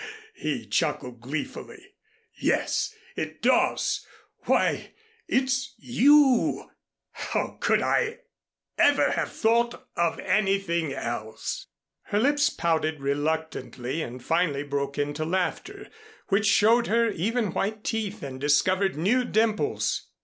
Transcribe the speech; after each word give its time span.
he 0.33 0.65
chuckled 0.65 1.21
gleefully. 1.21 1.93
"Yes, 2.33 2.91
it 3.15 3.39
does 3.39 4.03
why, 4.45 4.95
it's 5.27 5.75
you. 5.77 6.71
How 7.11 7.57
could 7.59 7.83
I 7.83 8.21
ever 8.79 9.11
have 9.11 9.31
thought 9.31 9.87
of 9.95 10.17
anything 10.17 10.91
else?" 10.91 11.67
Her 12.05 12.17
lips 12.19 12.49
pouted 12.49 12.99
reluctantly 12.99 14.01
and 14.01 14.23
finally 14.23 14.63
broke 14.63 14.97
into 14.97 15.23
laughter, 15.23 15.87
which 16.29 16.47
showed 16.47 16.87
her 16.87 17.11
even 17.11 17.53
white 17.53 17.83
teeth 17.83 18.23
and 18.23 18.41
discovered 18.41 18.95
new 18.97 19.23
dimples. 19.23 20.07